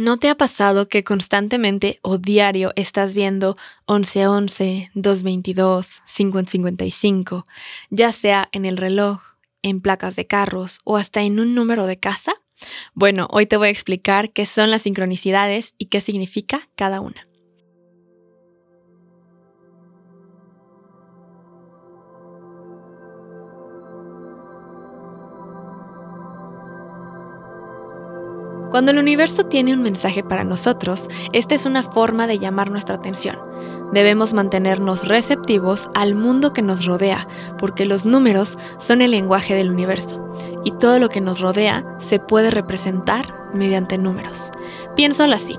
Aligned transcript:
¿No 0.00 0.16
te 0.16 0.30
ha 0.30 0.34
pasado 0.34 0.88
que 0.88 1.04
constantemente 1.04 1.98
o 2.00 2.16
diario 2.16 2.72
estás 2.74 3.12
viendo 3.12 3.58
1111, 3.86 4.90
222, 4.94 6.02
555, 6.06 7.44
ya 7.90 8.10
sea 8.10 8.48
en 8.52 8.64
el 8.64 8.78
reloj, 8.78 9.20
en 9.60 9.82
placas 9.82 10.16
de 10.16 10.26
carros 10.26 10.80
o 10.84 10.96
hasta 10.96 11.20
en 11.20 11.38
un 11.38 11.54
número 11.54 11.86
de 11.86 11.98
casa? 11.98 12.32
Bueno, 12.94 13.28
hoy 13.30 13.44
te 13.44 13.58
voy 13.58 13.68
a 13.68 13.72
explicar 13.72 14.32
qué 14.32 14.46
son 14.46 14.70
las 14.70 14.80
sincronicidades 14.80 15.74
y 15.76 15.88
qué 15.88 16.00
significa 16.00 16.70
cada 16.76 17.02
una. 17.02 17.22
Cuando 28.70 28.92
el 28.92 28.98
universo 28.98 29.46
tiene 29.46 29.74
un 29.74 29.82
mensaje 29.82 30.22
para 30.22 30.44
nosotros, 30.44 31.08
esta 31.32 31.56
es 31.56 31.66
una 31.66 31.82
forma 31.82 32.28
de 32.28 32.38
llamar 32.38 32.70
nuestra 32.70 32.94
atención. 32.94 33.36
Debemos 33.92 34.32
mantenernos 34.32 35.08
receptivos 35.08 35.90
al 35.94 36.14
mundo 36.14 36.52
que 36.52 36.62
nos 36.62 36.84
rodea, 36.84 37.26
porque 37.58 37.84
los 37.84 38.04
números 38.04 38.58
son 38.78 39.02
el 39.02 39.10
lenguaje 39.10 39.56
del 39.56 39.72
universo, 39.72 40.36
y 40.64 40.70
todo 40.70 41.00
lo 41.00 41.08
que 41.08 41.20
nos 41.20 41.40
rodea 41.40 41.84
se 41.98 42.20
puede 42.20 42.52
representar 42.52 43.34
mediante 43.52 43.98
números. 43.98 44.52
Piénsalo 44.94 45.34
así. 45.34 45.56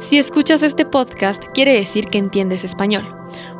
Si 0.00 0.18
escuchas 0.18 0.62
este 0.62 0.84
podcast, 0.84 1.42
quiere 1.54 1.74
decir 1.74 2.06
que 2.06 2.18
entiendes 2.18 2.62
español. 2.62 3.04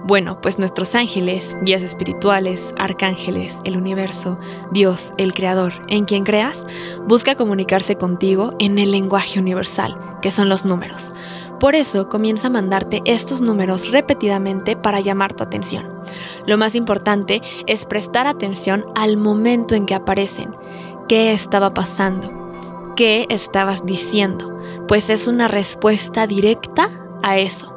Bueno, 0.07 0.39
pues 0.43 0.59
nuestros 0.59 0.95
ángeles, 0.95 1.57
guías 1.63 1.81
espirituales, 1.81 2.75
arcángeles, 2.77 3.57
el 3.65 3.79
universo, 3.79 4.37
Dios, 4.71 5.15
el 5.17 5.33
Creador, 5.33 5.73
en 5.89 6.05
quien 6.05 6.25
creas, 6.25 6.67
busca 7.07 7.37
comunicarse 7.37 7.97
contigo 7.97 8.53
en 8.59 8.79
el 8.79 8.91
lenguaje 8.91 9.41
universal, 9.41 9.97
que 10.21 10.31
son 10.31 10.51
los 10.51 10.67
números. 10.67 11.11
Por 11.59 11.75
eso 11.75 12.11
comienza 12.11 12.48
a 12.48 12.51
mandarte 12.51 13.01
estos 13.07 13.41
números 13.41 13.91
repetidamente 13.93 14.77
para 14.77 15.01
llamar 15.01 15.33
tu 15.33 15.43
atención. 15.43 15.89
Lo 16.47 16.59
más 16.59 16.75
importante 16.75 17.41
es 17.67 17.87
prestar 17.87 18.27
atención 18.27 18.84
al 18.95 19.17
momento 19.17 19.75
en 19.75 19.87
que 19.87 19.95
aparecen. 19.95 20.50
¿Qué 21.09 21.33
estaba 21.33 21.73
pasando? 21.73 22.93
¿Qué 22.95 23.25
estabas 23.31 23.87
diciendo? 23.87 24.61
Pues 24.87 25.09
es 25.09 25.28
una 25.28 25.48
respuesta 25.48 26.27
directa 26.27 26.91
a 27.23 27.39
eso. 27.39 27.73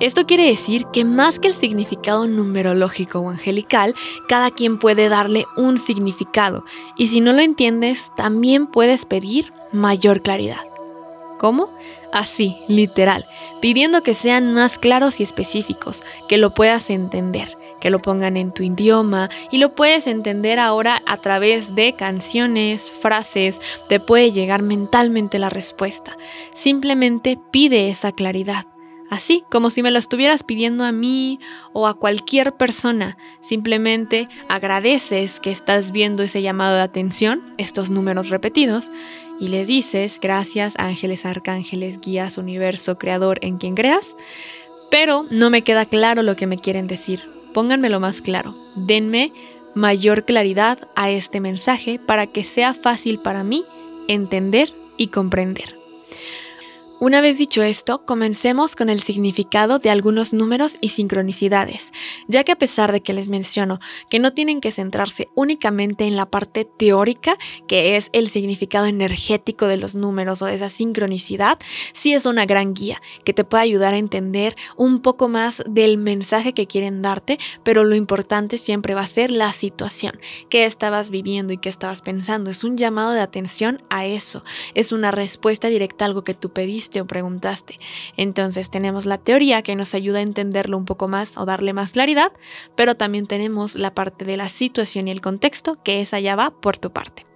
Esto 0.00 0.26
quiere 0.26 0.44
decir 0.44 0.86
que 0.92 1.04
más 1.04 1.40
que 1.40 1.48
el 1.48 1.54
significado 1.54 2.28
numerológico 2.28 3.18
o 3.18 3.30
angelical, 3.30 3.96
cada 4.28 4.52
quien 4.52 4.78
puede 4.78 5.08
darle 5.08 5.46
un 5.56 5.76
significado 5.76 6.64
y 6.96 7.08
si 7.08 7.20
no 7.20 7.32
lo 7.32 7.40
entiendes, 7.40 8.12
también 8.16 8.68
puedes 8.68 9.04
pedir 9.04 9.52
mayor 9.72 10.22
claridad. 10.22 10.60
¿Cómo? 11.38 11.68
Así, 12.12 12.56
literal, 12.68 13.26
pidiendo 13.60 14.04
que 14.04 14.14
sean 14.14 14.54
más 14.54 14.78
claros 14.78 15.18
y 15.18 15.24
específicos, 15.24 16.04
que 16.28 16.38
lo 16.38 16.54
puedas 16.54 16.90
entender, 16.90 17.56
que 17.80 17.90
lo 17.90 17.98
pongan 17.98 18.36
en 18.36 18.52
tu 18.52 18.62
idioma 18.62 19.30
y 19.50 19.58
lo 19.58 19.74
puedes 19.74 20.06
entender 20.06 20.60
ahora 20.60 21.02
a 21.06 21.16
través 21.16 21.74
de 21.74 21.94
canciones, 21.94 22.88
frases, 22.88 23.60
te 23.88 23.98
puede 23.98 24.30
llegar 24.30 24.62
mentalmente 24.62 25.40
la 25.40 25.50
respuesta. 25.50 26.16
Simplemente 26.54 27.36
pide 27.50 27.88
esa 27.88 28.12
claridad. 28.12 28.64
Así, 29.10 29.44
como 29.50 29.70
si 29.70 29.82
me 29.82 29.90
lo 29.90 29.98
estuvieras 29.98 30.42
pidiendo 30.42 30.84
a 30.84 30.92
mí 30.92 31.40
o 31.72 31.86
a 31.86 31.94
cualquier 31.94 32.56
persona. 32.56 33.16
Simplemente 33.40 34.28
agradeces 34.48 35.40
que 35.40 35.50
estás 35.50 35.92
viendo 35.92 36.22
ese 36.22 36.42
llamado 36.42 36.76
de 36.76 36.82
atención, 36.82 37.54
estos 37.56 37.90
números 37.90 38.28
repetidos, 38.28 38.90
y 39.40 39.48
le 39.48 39.64
dices, 39.64 40.18
gracias 40.20 40.74
ángeles, 40.78 41.24
arcángeles, 41.24 42.00
guías, 42.00 42.38
universo, 42.38 42.98
creador, 42.98 43.38
en 43.42 43.56
quien 43.56 43.74
creas. 43.74 44.14
Pero 44.90 45.26
no 45.30 45.48
me 45.48 45.62
queda 45.62 45.86
claro 45.86 46.22
lo 46.22 46.36
que 46.36 46.46
me 46.46 46.58
quieren 46.58 46.86
decir. 46.86 47.30
Pónganmelo 47.54 48.00
más 48.00 48.20
claro. 48.20 48.56
Denme 48.74 49.32
mayor 49.74 50.24
claridad 50.24 50.88
a 50.96 51.10
este 51.10 51.40
mensaje 51.40 51.98
para 51.98 52.26
que 52.26 52.44
sea 52.44 52.74
fácil 52.74 53.20
para 53.20 53.44
mí 53.44 53.62
entender 54.08 54.74
y 54.96 55.08
comprender. 55.08 55.78
Una 57.00 57.20
vez 57.20 57.38
dicho 57.38 57.62
esto, 57.62 58.04
comencemos 58.04 58.74
con 58.74 58.88
el 58.88 59.00
significado 59.00 59.78
de 59.78 59.88
algunos 59.88 60.32
números 60.32 60.78
y 60.80 60.88
sincronicidades, 60.88 61.92
ya 62.26 62.42
que 62.42 62.50
a 62.50 62.58
pesar 62.58 62.90
de 62.90 63.02
que 63.02 63.12
les 63.12 63.28
menciono 63.28 63.78
que 64.10 64.18
no 64.18 64.32
tienen 64.32 64.60
que 64.60 64.72
centrarse 64.72 65.28
únicamente 65.36 66.08
en 66.08 66.16
la 66.16 66.26
parte 66.26 66.64
teórica, 66.64 67.38
que 67.68 67.96
es 67.96 68.10
el 68.12 68.28
significado 68.28 68.86
energético 68.86 69.68
de 69.68 69.76
los 69.76 69.94
números 69.94 70.42
o 70.42 70.46
de 70.46 70.56
esa 70.56 70.70
sincronicidad, 70.70 71.56
sí 71.92 72.14
es 72.14 72.26
una 72.26 72.46
gran 72.46 72.74
guía 72.74 73.00
que 73.24 73.32
te 73.32 73.44
puede 73.44 73.62
ayudar 73.62 73.94
a 73.94 73.98
entender 73.98 74.56
un 74.76 74.98
poco 74.98 75.28
más 75.28 75.62
del 75.68 75.98
mensaje 75.98 76.52
que 76.52 76.66
quieren 76.66 77.00
darte, 77.00 77.38
pero 77.62 77.84
lo 77.84 77.94
importante 77.94 78.58
siempre 78.58 78.94
va 78.94 79.02
a 79.02 79.06
ser 79.06 79.30
la 79.30 79.52
situación, 79.52 80.18
que 80.50 80.64
estabas 80.64 81.10
viviendo 81.10 81.52
y 81.52 81.58
que 81.58 81.68
estabas 81.68 82.02
pensando. 82.02 82.50
Es 82.50 82.64
un 82.64 82.76
llamado 82.76 83.12
de 83.12 83.20
atención 83.20 83.80
a 83.88 84.04
eso, 84.04 84.42
es 84.74 84.90
una 84.90 85.12
respuesta 85.12 85.68
directa 85.68 86.04
a 86.04 86.08
algo 86.08 86.24
que 86.24 86.34
tú 86.34 86.50
pediste 86.50 86.87
o 86.96 87.06
preguntaste. 87.06 87.76
Entonces 88.16 88.70
tenemos 88.70 89.06
la 89.06 89.18
teoría 89.18 89.62
que 89.62 89.76
nos 89.76 89.94
ayuda 89.94 90.18
a 90.18 90.22
entenderlo 90.22 90.76
un 90.76 90.84
poco 90.84 91.08
más 91.08 91.36
o 91.36 91.44
darle 91.44 91.72
más 91.72 91.92
claridad, 91.92 92.32
pero 92.74 92.96
también 92.96 93.26
tenemos 93.26 93.74
la 93.74 93.94
parte 93.94 94.24
de 94.24 94.36
la 94.36 94.48
situación 94.48 95.08
y 95.08 95.10
el 95.10 95.20
contexto, 95.20 95.82
que 95.82 96.00
esa 96.00 96.20
ya 96.20 96.36
va 96.36 96.50
por 96.50 96.78
tu 96.78 96.90
parte. 96.90 97.27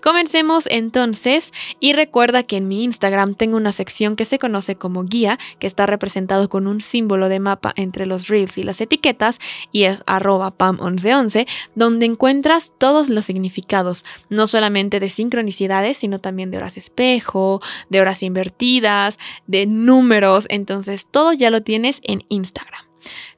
Comencemos 0.00 0.66
entonces 0.70 1.52
y 1.80 1.92
recuerda 1.92 2.42
que 2.42 2.56
en 2.56 2.68
mi 2.68 2.84
Instagram 2.84 3.34
tengo 3.34 3.56
una 3.56 3.72
sección 3.72 4.16
que 4.16 4.24
se 4.24 4.38
conoce 4.38 4.76
como 4.76 5.04
guía, 5.04 5.38
que 5.58 5.66
está 5.66 5.86
representado 5.86 6.48
con 6.48 6.66
un 6.66 6.80
símbolo 6.80 7.28
de 7.28 7.40
mapa 7.40 7.72
entre 7.76 8.06
los 8.06 8.28
reels 8.28 8.58
y 8.58 8.62
las 8.62 8.80
etiquetas 8.80 9.38
y 9.70 9.84
es 9.84 10.02
arroba 10.06 10.56
pam1111, 10.56 11.46
donde 11.74 12.06
encuentras 12.06 12.72
todos 12.78 13.08
los 13.08 13.24
significados, 13.24 14.04
no 14.28 14.46
solamente 14.46 15.00
de 15.00 15.08
sincronicidades, 15.08 15.98
sino 15.98 16.20
también 16.20 16.50
de 16.50 16.58
horas 16.58 16.76
espejo, 16.76 17.60
de 17.88 18.00
horas 18.00 18.22
invertidas, 18.22 19.18
de 19.46 19.66
números, 19.66 20.46
entonces 20.48 21.06
todo 21.10 21.32
ya 21.32 21.50
lo 21.50 21.62
tienes 21.62 22.00
en 22.02 22.24
Instagram. 22.28 22.84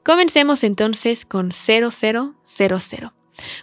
Comencemos 0.03 0.63
entonces 0.63 1.25
con 1.25 1.51
0000. 1.51 2.35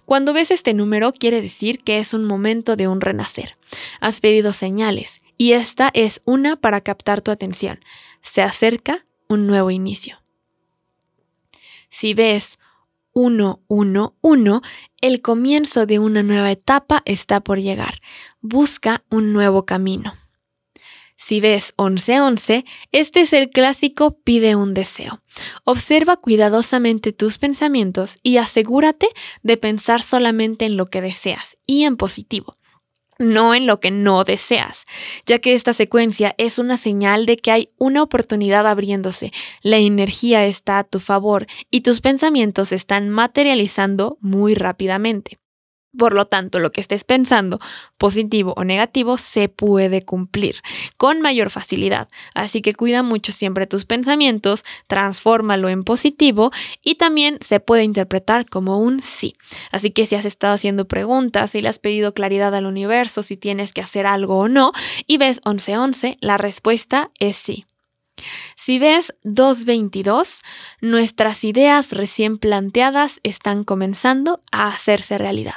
Cuando 0.05 0.33
ves 0.33 0.51
este 0.51 0.75
número 0.75 1.13
quiere 1.13 1.43
decir 1.43 1.83
que 1.83 1.99
es 1.99 2.15
un 2.15 2.25
momento 2.25 2.77
de 2.77 2.89
un 2.89 3.01
renacer. 3.01 3.53
Has 4.01 4.21
pedido 4.21 4.53
señales 4.53 5.19
y 5.39 5.53
esta 5.53 5.91
es 5.95 6.21
una 6.25 6.57
para 6.57 6.81
captar 6.81 7.21
tu 7.21 7.31
atención. 7.31 7.81
Se 8.23 8.43
acerca 8.43 9.05
un 9.29 9.47
nuevo 9.47 9.71
inicio. 9.71 10.19
Si 11.89 12.15
ves 12.15 12.59
111, 13.15 14.61
el 15.01 15.21
comienzo 15.21 15.87
de 15.87 15.99
una 15.99 16.23
nueva 16.23 16.51
etapa 16.51 17.03
está 17.05 17.41
por 17.41 17.61
llegar. 17.61 17.95
Busca 18.41 19.05
un 19.11 19.33
nuevo 19.33 19.67
camino. 19.67 20.15
Si 21.25 21.39
ves 21.39 21.73
1111, 21.79 22.65
este 22.91 23.21
es 23.21 23.33
el 23.33 23.51
clásico 23.51 24.19
pide 24.25 24.57
un 24.57 24.75
deseo. 24.75 25.21
Observa 25.63 26.17
cuidadosamente 26.17 27.13
tus 27.13 27.39
pensamientos 27.39 28.19
y 28.25 28.39
asegúrate 28.39 29.07
de 29.45 29.57
pensar 29.57 30.03
solamente 30.03 30.65
en 30.65 30.77
lo 30.77 30.87
que 30.87 31.01
deseas 31.01 31.57
y 31.65 31.85
en 31.85 31.97
positivo 31.97 32.55
no 33.19 33.55
en 33.55 33.69
lo 33.69 33.79
que 33.79 33.93
no 33.93 34.25
deseas, 34.25 34.85
ya 35.27 35.39
que 35.39 35.55
esta 35.55 35.75
secuencia 35.75 36.35
es 36.39 36.59
una 36.59 36.77
señal 36.77 37.25
de 37.25 37.37
que 37.37 37.53
hay 37.53 37.69
una 37.79 38.03
oportunidad 38.03 38.67
abriéndose, 38.67 39.33
la 39.63 39.77
energía 39.77 40.45
está 40.47 40.79
a 40.79 40.85
tu 40.85 40.99
favor 40.99 41.47
y 41.71 41.83
tus 41.83 42.01
pensamientos 42.01 42.73
están 42.73 43.11
materializando 43.11 44.19
muy 44.21 44.55
rápidamente. 44.57 45.39
Por 45.97 46.15
lo 46.15 46.27
tanto, 46.27 46.59
lo 46.59 46.73
que 46.73 46.81
estés 46.81 47.05
pensando, 47.05 47.59
positivo 47.99 48.55
o 48.57 48.65
negativo, 48.65 49.19
se 49.19 49.49
puede 49.49 50.03
cumplir 50.05 50.57
con 50.97 51.21
mayor 51.21 51.51
facilidad. 51.51 52.09
Así 52.35 52.63
que 52.63 52.73
cuida 52.73 53.03
mucho 53.03 53.31
siempre 53.31 53.67
tus 53.67 53.85
pensamientos, 53.85 54.65
transfórmalo 54.87 55.69
en 55.69 55.85
positivo 55.85 56.51
y 56.83 56.95
también 56.95 57.39
se 57.41 57.61
puede 57.61 57.85
interpretar 57.85 58.49
como 58.49 58.79
un 58.79 59.01
sí. 59.01 59.35
Así 59.71 59.91
que 59.91 60.07
si 60.07 60.15
has 60.15 60.25
estado 60.25 60.55
haciendo 60.55 60.89
preguntas, 60.89 61.51
si 61.51 61.61
le 61.61 61.69
has 61.69 61.79
pedido 61.79 62.15
claridad 62.15 62.55
al 62.55 62.67
universo, 62.67 63.23
si 63.23 63.37
tienes 63.37 63.75
que 63.75 63.83
hacer 63.83 64.07
algo 64.07 64.39
o 64.39 64.49
no, 64.49 64.73
y 65.07 65.19
ves 65.19 65.41
1111, 65.45 66.17
la 66.21 66.39
respuesta 66.39 67.11
es 67.19 67.37
sí. 67.37 67.65
Si 68.57 68.79
ves 68.79 69.15
222, 69.25 70.43
nuestras 70.81 71.45
ideas 71.45 71.93
recién 71.93 72.39
planteadas 72.39 73.21
están 73.23 73.65
comenzando 73.65 74.43
a 74.53 74.69
hacerse 74.69 75.19
realidad. 75.19 75.55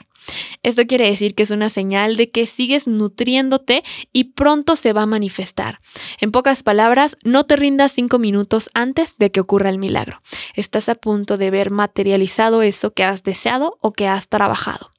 Esto 0.64 0.86
quiere 0.88 1.10
decir 1.10 1.36
que 1.36 1.44
es 1.44 1.52
una 1.52 1.70
señal 1.70 2.18
de 2.18 2.30
que 2.30 2.48
sigues 2.48 2.88
nutriéndote 2.88 3.84
y 4.12 4.26
pronto 4.26 4.76
se 4.76 4.94
va 4.94 5.04
a 5.04 5.08
manifestar. 5.08 5.80
En 6.20 6.32
pocas 6.32 6.64
palabras, 6.64 7.18
no 7.24 7.46
te 7.46 7.56
rindas 7.56 7.92
cinco 7.92 8.20
minutos 8.20 8.70
antes 8.74 9.18
de 9.18 9.32
que 9.32 9.40
ocurra 9.40 9.70
el 9.70 9.78
milagro. 9.78 10.22
Estás 10.56 10.90
a 10.90 10.96
punto 10.96 11.38
de 11.38 11.52
ver 11.52 11.72
materializado 11.72 12.62
eso 12.62 12.94
que 12.94 13.04
has 13.04 13.24
deseado 13.24 13.78
o 13.82 13.94
que 13.94 14.08
has 14.08 14.28
trabajado. 14.28 14.90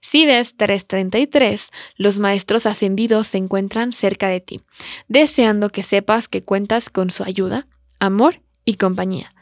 Si 0.00 0.24
ves 0.24 0.56
333, 0.56 1.70
los 1.96 2.18
maestros 2.18 2.66
ascendidos 2.66 3.26
se 3.26 3.38
encuentran 3.38 3.92
cerca 3.92 4.28
de 4.28 4.40
ti, 4.40 4.58
deseando 5.08 5.70
que 5.70 5.82
sepas 5.82 6.28
que 6.28 6.44
cuentas 6.44 6.90
con 6.90 7.10
su 7.10 7.24
ayuda, 7.24 7.66
amor 7.98 8.40
y 8.64 8.74
compañía. 8.74 9.32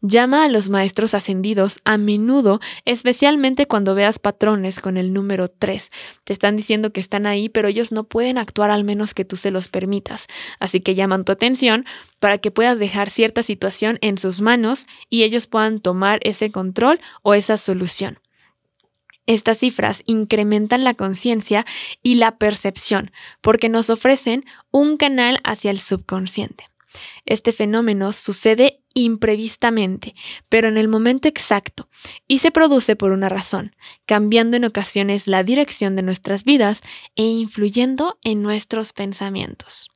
Llama 0.00 0.44
a 0.44 0.48
los 0.48 0.68
maestros 0.68 1.12
ascendidos 1.14 1.80
a 1.84 1.98
menudo, 1.98 2.60
especialmente 2.84 3.66
cuando 3.66 3.96
veas 3.96 4.20
patrones 4.20 4.78
con 4.78 4.96
el 4.96 5.12
número 5.12 5.48
3. 5.48 5.90
Te 6.22 6.32
están 6.32 6.56
diciendo 6.56 6.92
que 6.92 7.00
están 7.00 7.26
ahí, 7.26 7.48
pero 7.48 7.66
ellos 7.66 7.90
no 7.90 8.04
pueden 8.04 8.38
actuar 8.38 8.70
al 8.70 8.84
menos 8.84 9.12
que 9.12 9.24
tú 9.24 9.34
se 9.34 9.50
los 9.50 9.66
permitas. 9.66 10.28
Así 10.60 10.80
que 10.80 10.94
llaman 10.94 11.24
tu 11.24 11.32
atención 11.32 11.84
para 12.20 12.38
que 12.38 12.52
puedas 12.52 12.78
dejar 12.78 13.10
cierta 13.10 13.42
situación 13.42 13.98
en 14.00 14.18
sus 14.18 14.40
manos 14.40 14.86
y 15.10 15.24
ellos 15.24 15.48
puedan 15.48 15.80
tomar 15.80 16.20
ese 16.22 16.52
control 16.52 17.00
o 17.22 17.34
esa 17.34 17.56
solución. 17.56 18.14
Estas 19.26 19.58
cifras 19.58 20.04
incrementan 20.06 20.84
la 20.84 20.94
conciencia 20.94 21.66
y 22.04 22.14
la 22.14 22.38
percepción 22.38 23.10
porque 23.40 23.68
nos 23.68 23.90
ofrecen 23.90 24.44
un 24.70 24.96
canal 24.96 25.40
hacia 25.42 25.72
el 25.72 25.80
subconsciente. 25.80 26.64
Este 27.26 27.52
fenómeno 27.52 28.12
sucede 28.12 28.82
imprevistamente, 28.94 30.12
pero 30.48 30.68
en 30.68 30.76
el 30.76 30.88
momento 30.88 31.28
exacto, 31.28 31.88
y 32.26 32.38
se 32.38 32.50
produce 32.50 32.96
por 32.96 33.12
una 33.12 33.28
razón, 33.28 33.76
cambiando 34.06 34.56
en 34.56 34.64
ocasiones 34.64 35.26
la 35.26 35.42
dirección 35.42 35.96
de 35.96 36.02
nuestras 36.02 36.44
vidas 36.44 36.82
e 37.14 37.24
influyendo 37.24 38.18
en 38.24 38.42
nuestros 38.42 38.92
pensamientos. 38.92 39.88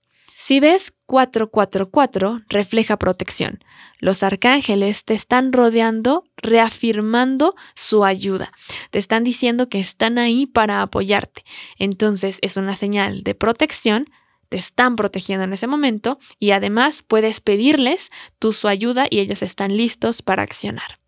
Si 0.45 0.59
ves 0.59 0.93
444, 1.07 2.43
refleja 2.49 2.97
protección. 2.97 3.61
Los 4.01 4.25
arcángeles 4.25 5.05
te 5.05 5.15
están 5.15 5.53
rodeando, 5.53 6.25
reafirmando 6.37 7.55
su 7.77 8.05
ayuda. 8.05 8.51
Te 8.91 8.99
están 8.99 9.23
diciendo 9.23 9.69
que 9.69 9.79
están 9.79 10.19
ahí 10.19 10.47
para 10.47 10.83
apoyarte. 10.83 11.45
Entonces 11.79 12.39
es 12.43 12.57
una 12.57 12.75
señal 12.75 13.23
de 13.23 13.37
protección 13.37 14.07
te 14.53 14.59
están 14.59 14.97
protegiendo 14.97 15.45
en 15.45 15.55
ese 15.55 15.67
momento 15.67 16.19
y 16.39 16.51
además 16.51 17.03
puedes 17.03 17.41
pedirles 17.41 18.09
tu 18.39 18.53
su 18.53 18.69
ayuda 18.69 19.07
y 19.09 19.21
ellos 19.21 19.43
están 19.43 19.79
listos 19.79 20.21
para 20.21 20.43
accionar. 20.43 20.99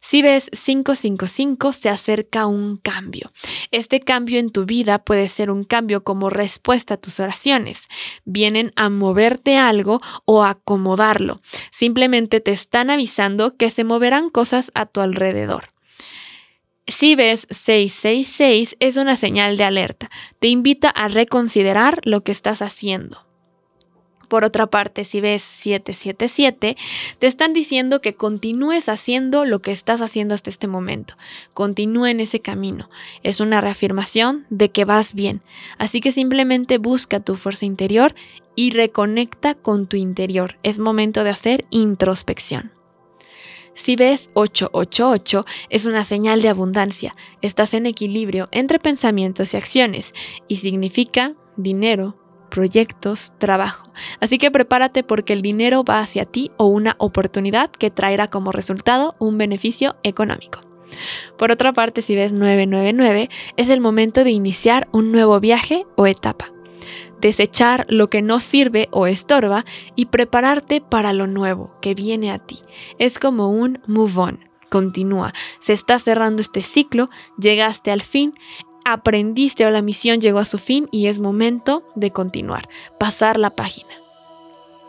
Si 0.00 0.22
ves 0.22 0.48
555, 0.48 1.74
se 1.74 1.90
acerca 1.90 2.46
un 2.46 2.78
cambio. 2.78 3.30
Este 3.70 4.00
cambio 4.00 4.38
en 4.38 4.48
tu 4.48 4.64
vida 4.64 4.98
puede 5.04 5.28
ser 5.28 5.50
un 5.50 5.64
cambio 5.64 6.04
como 6.04 6.30
respuesta 6.30 6.94
a 6.94 6.96
tus 6.96 7.20
oraciones. 7.20 7.86
Vienen 8.24 8.72
a 8.76 8.88
moverte 8.88 9.58
algo 9.58 10.00
o 10.24 10.42
acomodarlo. 10.42 11.38
Simplemente 11.70 12.40
te 12.40 12.52
están 12.52 12.88
avisando 12.88 13.58
que 13.58 13.68
se 13.68 13.84
moverán 13.84 14.30
cosas 14.30 14.72
a 14.74 14.86
tu 14.86 15.02
alrededor. 15.02 15.68
Si 16.90 17.14
ves 17.14 17.46
666 17.50 18.76
es 18.80 18.96
una 18.96 19.16
señal 19.16 19.56
de 19.56 19.64
alerta. 19.64 20.08
Te 20.40 20.48
invita 20.48 20.90
a 20.90 21.06
reconsiderar 21.06 22.00
lo 22.04 22.22
que 22.22 22.32
estás 22.32 22.62
haciendo. 22.62 23.22
Por 24.28 24.44
otra 24.44 24.68
parte, 24.68 25.04
si 25.04 25.20
ves 25.20 25.42
777, 25.42 26.76
te 27.18 27.26
están 27.26 27.52
diciendo 27.52 28.00
que 28.00 28.14
continúes 28.14 28.88
haciendo 28.88 29.44
lo 29.44 29.60
que 29.60 29.72
estás 29.72 30.00
haciendo 30.00 30.34
hasta 30.34 30.50
este 30.50 30.66
momento. 30.66 31.14
Continúa 31.54 32.10
en 32.10 32.20
ese 32.20 32.40
camino. 32.40 32.90
Es 33.22 33.40
una 33.40 33.60
reafirmación 33.60 34.46
de 34.50 34.70
que 34.70 34.84
vas 34.84 35.14
bien. 35.14 35.40
Así 35.78 36.00
que 36.00 36.12
simplemente 36.12 36.78
busca 36.78 37.20
tu 37.20 37.36
fuerza 37.36 37.66
interior 37.66 38.14
y 38.56 38.70
reconecta 38.70 39.54
con 39.54 39.86
tu 39.86 39.96
interior. 39.96 40.58
Es 40.62 40.78
momento 40.78 41.24
de 41.24 41.30
hacer 41.30 41.64
introspección. 41.70 42.72
Si 43.80 43.96
ves 43.96 44.30
888 44.34 45.42
es 45.70 45.86
una 45.86 46.04
señal 46.04 46.42
de 46.42 46.50
abundancia, 46.50 47.14
estás 47.40 47.72
en 47.72 47.86
equilibrio 47.86 48.46
entre 48.52 48.78
pensamientos 48.78 49.54
y 49.54 49.56
acciones 49.56 50.12
y 50.48 50.56
significa 50.56 51.32
dinero, 51.56 52.14
proyectos, 52.50 53.32
trabajo. 53.38 53.90
Así 54.20 54.36
que 54.36 54.50
prepárate 54.50 55.02
porque 55.02 55.32
el 55.32 55.40
dinero 55.40 55.82
va 55.82 56.00
hacia 56.00 56.26
ti 56.26 56.50
o 56.58 56.66
una 56.66 56.94
oportunidad 56.98 57.70
que 57.70 57.90
traerá 57.90 58.28
como 58.28 58.52
resultado 58.52 59.16
un 59.18 59.38
beneficio 59.38 59.96
económico. 60.02 60.60
Por 61.38 61.50
otra 61.50 61.72
parte, 61.72 62.02
si 62.02 62.14
ves 62.14 62.34
999, 62.34 63.30
es 63.56 63.70
el 63.70 63.80
momento 63.80 64.24
de 64.24 64.30
iniciar 64.30 64.90
un 64.92 65.10
nuevo 65.10 65.40
viaje 65.40 65.86
o 65.96 66.06
etapa 66.06 66.52
desechar 67.20 67.86
lo 67.88 68.10
que 68.10 68.22
no 68.22 68.40
sirve 68.40 68.88
o 68.90 69.06
estorba 69.06 69.64
y 69.96 70.06
prepararte 70.06 70.80
para 70.80 71.12
lo 71.12 71.26
nuevo 71.26 71.74
que 71.80 71.94
viene 71.94 72.30
a 72.30 72.38
ti. 72.38 72.58
Es 72.98 73.18
como 73.18 73.50
un 73.50 73.80
move 73.86 74.18
on. 74.18 74.50
Continúa. 74.68 75.32
Se 75.60 75.72
está 75.72 75.98
cerrando 75.98 76.40
este 76.40 76.62
ciclo, 76.62 77.10
llegaste 77.36 77.90
al 77.90 78.02
fin, 78.02 78.34
aprendiste 78.84 79.66
o 79.66 79.70
la 79.70 79.82
misión 79.82 80.20
llegó 80.20 80.38
a 80.38 80.44
su 80.44 80.58
fin 80.58 80.88
y 80.92 81.06
es 81.06 81.20
momento 81.20 81.82
de 81.96 82.12
continuar, 82.12 82.68
pasar 82.98 83.38
la 83.38 83.50
página. 83.50 83.90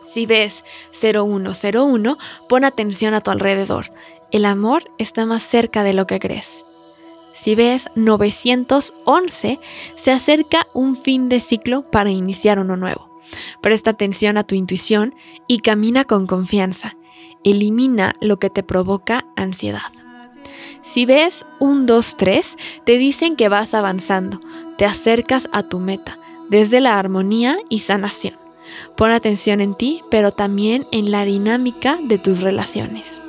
Si 0.06 0.26
ves 0.26 0.66
0101, 0.92 2.18
pon 2.50 2.64
atención 2.64 3.14
a 3.14 3.22
tu 3.22 3.32
alrededor. 3.32 3.88
El 4.32 4.46
amor 4.46 4.84
está 4.98 5.26
más 5.26 5.44
cerca 5.44 5.84
de 5.84 5.94
lo 5.94 6.08
que 6.08 6.20
crees. 6.20 6.64
Si 7.34 7.56
ves 7.56 7.90
911, 7.96 9.60
se 9.96 10.12
acerca 10.12 10.68
un 10.74 10.96
fin 10.96 11.30
de 11.30 11.40
ciclo 11.40 11.90
para 11.90 12.10
iniciar 12.10 12.60
uno 12.60 12.76
nuevo. 12.76 13.10
Presta 13.62 13.92
atención 13.92 14.38
a 14.38 14.44
tu 14.44 14.56
intuición 14.56 15.16
y 15.48 15.60
camina 15.60 16.06
con 16.06 16.28
confianza. 16.28 16.98
Elimina 17.44 18.16
lo 18.22 18.38
que 18.38 18.50
te 18.50 18.64
provoca 18.64 19.26
ansiedad. 19.36 19.92
Si 20.82 21.06
ves 21.06 21.46
un 21.60 21.86
2, 21.86 22.18
3, 22.18 22.58
te 22.86 22.98
dicen 22.98 23.36
que 23.36 23.50
vas 23.50 23.74
avanzando, 23.74 24.40
te 24.78 24.86
acercas 24.86 25.48
a 25.52 25.64
tu 25.64 25.80
meta, 25.80 26.18
desde 26.50 26.82
la 26.82 26.98
armonía 26.98 27.58
y 27.70 27.80
sanación. 27.80 28.36
Pon 28.98 29.12
atención 29.12 29.62
en 29.62 29.76
ti, 29.76 30.04
pero 30.10 30.32
también 30.32 30.88
en 30.92 31.12
la 31.12 31.24
dinámica 31.24 32.00
de 32.02 32.18
tus 32.18 32.42
relaciones. 32.42 33.20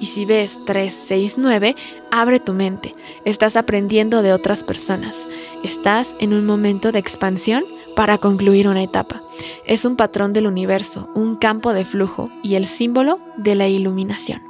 Y 0.00 0.06
si 0.06 0.24
ves 0.24 0.58
369, 0.64 1.76
abre 2.10 2.40
tu 2.40 2.52
mente. 2.52 2.94
Estás 3.24 3.54
aprendiendo 3.56 4.22
de 4.22 4.32
otras 4.32 4.64
personas. 4.64 5.28
Estás 5.62 6.16
en 6.18 6.32
un 6.32 6.46
momento 6.46 6.90
de 6.90 6.98
expansión 6.98 7.64
para 7.94 8.18
concluir 8.18 8.66
una 8.66 8.82
etapa. 8.82 9.22
Es 9.66 9.84
un 9.84 9.96
patrón 9.96 10.32
del 10.32 10.46
universo, 10.46 11.10
un 11.14 11.36
campo 11.36 11.74
de 11.74 11.84
flujo 11.84 12.24
y 12.42 12.54
el 12.54 12.66
símbolo 12.66 13.20
de 13.36 13.54
la 13.54 13.68
iluminación. 13.68 14.42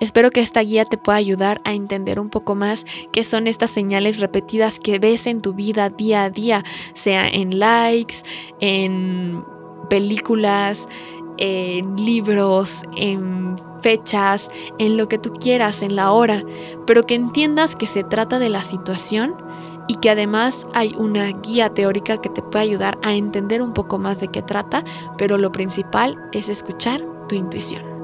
Espero 0.00 0.30
que 0.30 0.40
esta 0.40 0.60
guía 0.60 0.84
te 0.84 0.96
pueda 0.96 1.18
ayudar 1.18 1.60
a 1.64 1.74
entender 1.74 2.20
un 2.20 2.30
poco 2.30 2.54
más 2.54 2.84
qué 3.12 3.24
son 3.24 3.48
estas 3.48 3.70
señales 3.70 4.20
repetidas 4.20 4.78
que 4.78 4.98
ves 4.98 5.26
en 5.26 5.42
tu 5.42 5.54
vida 5.54 5.90
día 5.90 6.24
a 6.24 6.30
día, 6.30 6.64
sea 6.94 7.28
en 7.28 7.58
likes, 7.58 8.16
en 8.60 9.44
películas, 9.90 10.88
en 11.38 11.96
libros, 11.96 12.84
en 12.96 13.56
fechas, 13.80 14.50
en 14.78 14.96
lo 14.96 15.08
que 15.08 15.18
tú 15.18 15.32
quieras, 15.32 15.82
en 15.82 15.96
la 15.96 16.12
hora, 16.12 16.42
pero 16.86 17.04
que 17.04 17.14
entiendas 17.14 17.76
que 17.76 17.86
se 17.86 18.04
trata 18.04 18.38
de 18.38 18.48
la 18.48 18.62
situación 18.62 19.34
y 19.86 19.96
que 19.96 20.10
además 20.10 20.66
hay 20.74 20.94
una 20.96 21.26
guía 21.26 21.70
teórica 21.70 22.20
que 22.20 22.28
te 22.28 22.42
puede 22.42 22.64
ayudar 22.64 22.98
a 23.02 23.14
entender 23.14 23.62
un 23.62 23.72
poco 23.72 23.98
más 23.98 24.20
de 24.20 24.28
qué 24.28 24.42
trata, 24.42 24.84
pero 25.16 25.38
lo 25.38 25.50
principal 25.50 26.16
es 26.32 26.48
escuchar 26.48 27.02
tu 27.28 27.34
intuición. 27.34 27.97